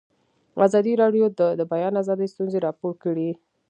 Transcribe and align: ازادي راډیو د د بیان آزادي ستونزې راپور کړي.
ازادي 0.67 0.93
راډیو 1.01 1.25
د 1.39 1.41
د 1.59 1.61
بیان 1.73 1.93
آزادي 2.01 2.27
ستونزې 2.33 2.59
راپور 2.67 2.93
کړي. 3.03 3.29